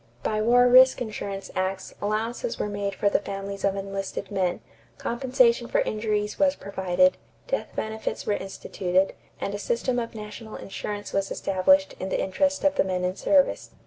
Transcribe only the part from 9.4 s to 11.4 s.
a system of national insurance was